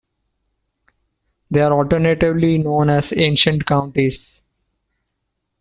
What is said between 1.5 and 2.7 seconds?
They are alternatively